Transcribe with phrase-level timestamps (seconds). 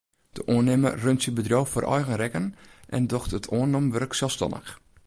[0.31, 2.47] De oannimmer runt syn bedriuw foar eigen rekken
[2.95, 4.69] en docht it oannommen wurk selsstannich.